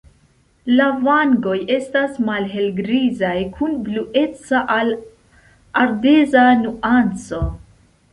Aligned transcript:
La 0.77 0.85
vangoj 1.07 1.57
estas 1.73 2.15
malhelgrizaj 2.29 3.33
kun 3.57 3.75
blueca 3.89 4.61
al 4.77 4.89
ardeza 5.83 6.47
nuanco. 6.63 7.43